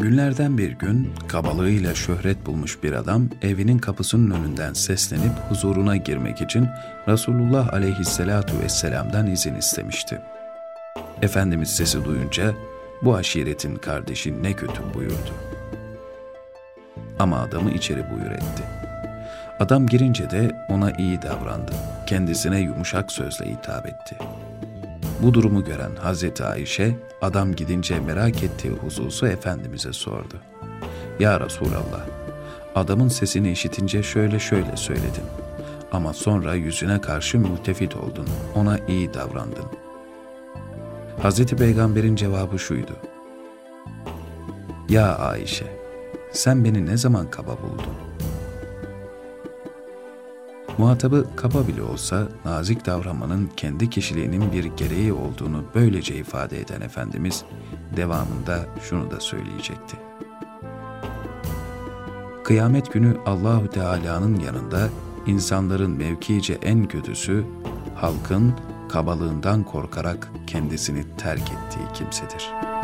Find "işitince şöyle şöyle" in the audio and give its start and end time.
33.52-34.76